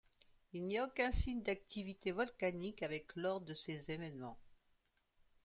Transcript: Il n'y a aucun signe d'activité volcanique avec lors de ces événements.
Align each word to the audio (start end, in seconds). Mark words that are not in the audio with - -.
Il 0.53 0.63
n'y 0.65 0.79
a 0.79 0.85
aucun 0.85 1.11
signe 1.11 1.43
d'activité 1.43 2.09
volcanique 2.11 2.81
avec 2.81 3.15
lors 3.15 3.39
de 3.39 3.53
ces 3.53 3.91
événements. 3.91 4.39